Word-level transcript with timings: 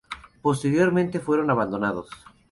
Posteriormente 0.41 1.19
fueron 1.19 1.51
abandonados. 1.51 2.09